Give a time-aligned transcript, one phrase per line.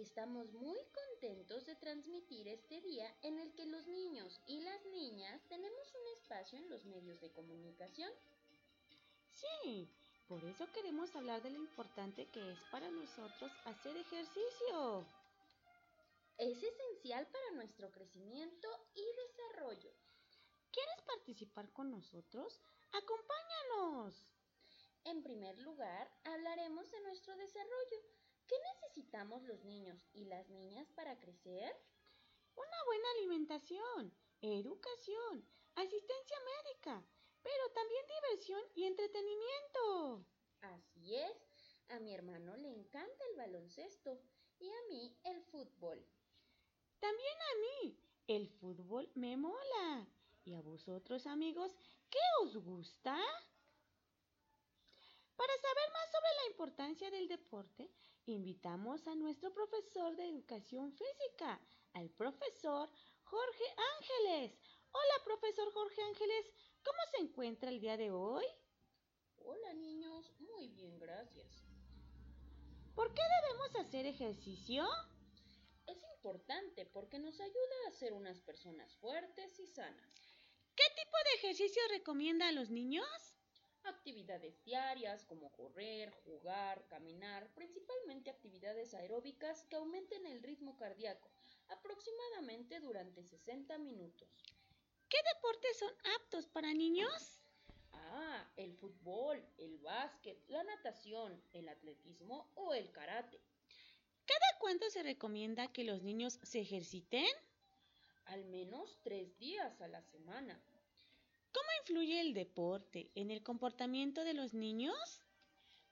[0.00, 5.42] Estamos muy contentos de transmitir este día en el que los niños y las niñas
[5.46, 8.10] tenemos un espacio en los medios de comunicación.
[9.30, 9.92] Sí,
[10.26, 15.04] por eso queremos hablar de lo importante que es para nosotros hacer ejercicio.
[16.38, 19.92] Es esencial para nuestro crecimiento y desarrollo.
[20.72, 22.58] ¿Quieres participar con nosotros?
[22.92, 24.14] ¡Acompáñanos!
[25.04, 27.98] En primer lugar, hablaremos de nuestro desarrollo.
[28.50, 31.72] ¿Qué necesitamos los niños y las niñas para crecer?
[32.56, 37.06] Una buena alimentación, educación, asistencia médica,
[37.42, 40.26] pero también diversión y entretenimiento.
[40.62, 41.36] Así es,
[41.90, 44.20] a mi hermano le encanta el baloncesto
[44.58, 46.04] y a mí el fútbol.
[46.98, 50.08] También a mí, el fútbol me mola.
[50.42, 51.76] ¿Y a vosotros amigos,
[52.10, 53.16] qué os gusta?
[55.70, 57.90] Para saber más sobre la importancia del deporte,
[58.26, 61.60] invitamos a nuestro profesor de educación física,
[61.92, 62.90] al profesor
[63.22, 63.64] Jorge
[63.96, 64.58] Ángeles.
[64.90, 66.46] Hola, profesor Jorge Ángeles,
[66.82, 68.44] ¿cómo se encuentra el día de hoy?
[69.36, 71.62] Hola, niños, muy bien, gracias.
[72.96, 74.88] ¿Por qué debemos hacer ejercicio?
[75.86, 80.20] Es importante porque nos ayuda a ser unas personas fuertes y sanas.
[80.74, 83.29] ¿Qué tipo de ejercicio recomienda a los niños?
[83.84, 91.30] Actividades diarias como correr, jugar, caminar, principalmente actividades aeróbicas que aumenten el ritmo cardíaco,
[91.68, 94.28] aproximadamente durante 60 minutos.
[95.08, 97.40] ¿Qué deportes son aptos para niños?
[97.92, 103.40] Ah, el fútbol, el básquet, la natación, el atletismo o el karate.
[104.26, 107.26] ¿Cada cuánto se recomienda que los niños se ejerciten?
[108.26, 110.62] Al menos tres días a la semana.
[111.80, 114.94] ¿Cómo influye el deporte en el comportamiento de los niños?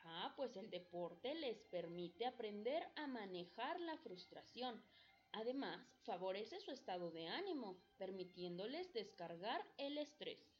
[0.00, 4.82] Ah, pues el deporte les permite aprender a manejar la frustración.
[5.32, 10.52] Además, favorece su estado de ánimo, permitiéndoles descargar el estrés.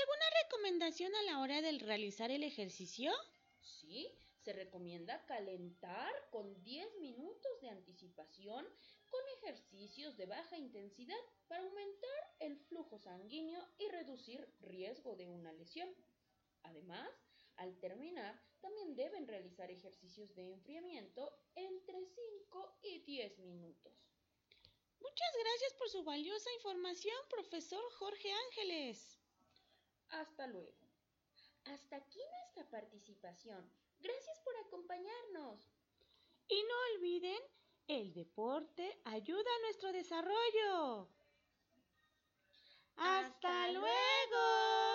[0.00, 3.12] ¿Alguna recomendación a la hora de realizar el ejercicio?
[3.60, 8.66] Sí, se recomienda calentar con 10 minutos de anticipación
[9.12, 15.52] con ejercicios de baja intensidad para aumentar el flujo sanguíneo y reducir riesgo de una
[15.52, 15.94] lesión.
[16.62, 17.10] Además,
[17.56, 23.92] al terminar, también deben realizar ejercicios de enfriamiento entre 5 y 10 minutos.
[25.00, 29.18] Muchas gracias por su valiosa información, profesor Jorge Ángeles.
[30.08, 30.88] Hasta luego.
[31.64, 33.70] Hasta aquí nuestra participación.
[34.00, 35.68] Gracias por acompañarnos.
[36.48, 37.42] Y no olviden,
[37.88, 41.08] el deporte ayuda a nuestro desarrollo.
[42.96, 44.91] ¡Hasta, luego!